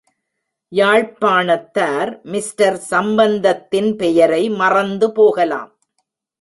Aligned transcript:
யாழ்ப்பாணத்தார் 0.71 2.11
mister 2.23 2.79
சம்பந்தத்தின் 2.91 3.91
பெயரை 3.95 4.43
மறந்து 4.49 5.09
போகலாம். 5.11 5.71